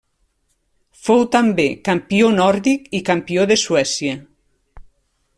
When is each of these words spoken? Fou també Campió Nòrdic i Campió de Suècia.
Fou 1.07 1.19
també 1.35 1.65
Campió 1.89 2.31
Nòrdic 2.37 2.89
i 2.99 3.01
Campió 3.09 3.45
de 3.51 3.59
Suècia. 3.65 4.15